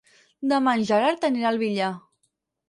[0.53, 1.91] Demà en Gerard anirà al Villar.